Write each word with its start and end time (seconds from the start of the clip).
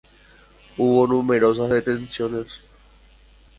Hubo 0.77 1.05
numerosas 1.05 1.69
detenciones. 1.69 2.61